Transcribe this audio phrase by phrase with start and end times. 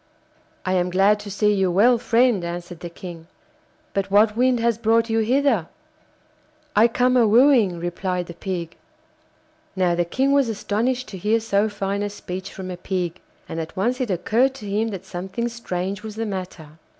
[0.65, 3.27] 'I am glad to see you well, friend,' answered the King,
[3.93, 5.67] 'but what wind has brought you hither?'
[6.75, 8.77] 'I come a wooing,' replied the Pig.
[9.75, 13.59] Now the King was astonished to hear so fine a speech from a Pig, and
[13.59, 16.79] at once it occurred to him that something strange was the matter.